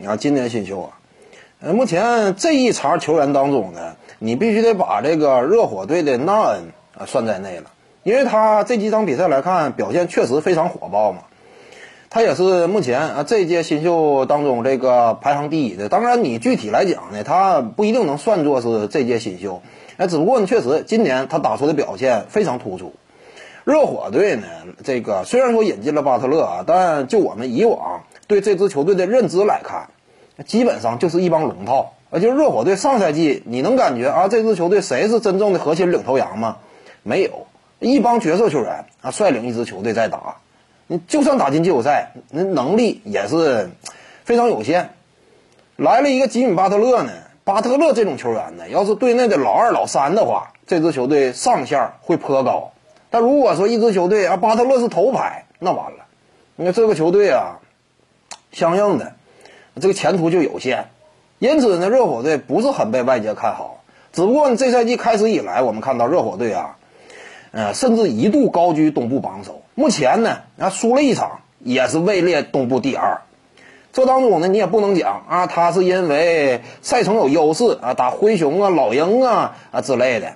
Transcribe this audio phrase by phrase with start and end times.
[0.00, 0.96] 你看今年新秀啊，
[1.60, 7.64] 呃，目前这一茬球员当中呢，你必须得把这个热火队的纳恩啊算在内了，
[8.02, 11.24] 因为他这几场比赛来看表现确实非常火爆嘛。
[12.08, 15.90] 他也是目前啊这届新秀当中这个排行第一的。
[15.90, 19.60] 当然，你具体来讲呢，他不一定能算作是这届新秀，
[19.98, 22.94] 哎，只不过呢，确实今年他打出的表现非常突出。
[23.64, 24.46] 热火队呢，
[24.82, 29.88] 这个虽然说引进了巴特勒啊，但就我们以往对这支球队的认知来看，
[30.46, 31.94] 基本上就是一帮龙套。
[32.10, 36.58] 啊，就热火队上赛季，你能感觉啊，这支球队谁是真正的核心领头羊吗？
[37.02, 37.48] 没有，
[37.80, 40.36] 一帮角色球员啊，率领一支球队在打。
[40.86, 43.70] 你就算打进季后赛，那能力也是
[44.24, 44.90] 非常有限。
[45.76, 47.12] 来了一个吉米巴特勒呢，
[47.42, 52.70] 巴特勒这种球员呢，要是队内的老二、老三的话，这支球队上限会颇高。
[53.10, 56.06] 但如果说一支球队啊，巴特勒是头牌，那完了，
[56.54, 57.58] 你看这个球队啊，
[58.52, 59.14] 相应的
[59.80, 60.88] 这个前途就有限。
[61.38, 63.82] 因此呢，热火队不是很被外界看好。
[64.12, 66.76] 只不过，这赛季开始以来，我们看到热火队啊。
[67.52, 69.62] 呃，甚至一度高居东部榜首。
[69.74, 73.22] 目前呢，啊，输了一场，也是位列东部第二。
[73.92, 80.34] 这当中呢，你也不能讲啊，他是因为赛程有优势啊，打灰熊啊、老鹰啊啊之类的。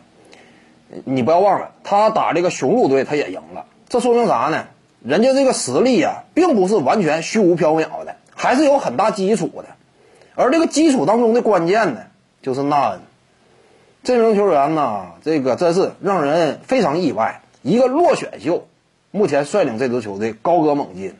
[1.04, 3.66] 你不要忘了，他打这个雄鹿队，他也赢了。
[3.88, 4.66] 这说明啥呢？
[5.05, 9.66] 人家这个实力啊，并不是完全虚无缥缈的，还是有很大基础的。
[10.34, 12.06] 而这个基础当中的关键呢，
[12.41, 13.00] 就是纳恩。
[14.02, 17.42] 这名球员呢，这个真是让人非常意外。
[17.61, 18.66] 一个落选秀，
[19.11, 21.14] 目前率领这支球队高歌猛进，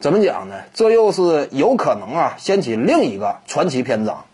[0.00, 0.56] 怎么讲呢？
[0.74, 4.24] 这又是有可能啊，掀起另一个传奇篇章。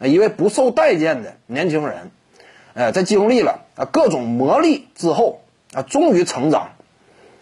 [0.00, 2.12] 一位不受待见的年轻人，
[2.74, 5.40] 哎，在经历了啊各种磨砺之后
[5.72, 6.70] 啊，终于成长。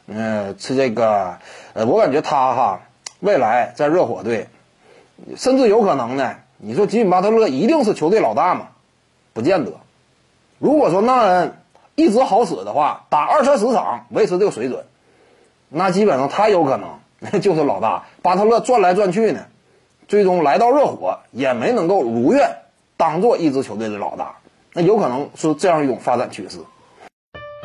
[0.06, 1.38] 嗯，是这个，
[1.74, 2.80] 呃，我感觉他哈，
[3.20, 4.48] 未来在热火队，
[5.36, 6.36] 甚至有可能呢。
[6.64, 8.68] 你说吉米巴特勒一定是球队老大吗？
[9.32, 9.72] 不见得。
[10.58, 11.56] 如果说纳恩
[11.94, 14.84] 一直好使的话，打二三十场维持这个水准，
[15.68, 18.04] 那基本上他有可能 就是老大。
[18.22, 19.46] 巴特勒转来转去呢，
[20.06, 22.58] 最终来到热火也没能够如愿
[22.96, 24.36] 当做一支球队的老大，
[24.72, 26.58] 那有可能是这样一种发展趋势。